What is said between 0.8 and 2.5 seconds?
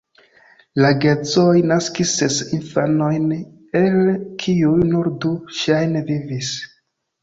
La geedzoj naskis ses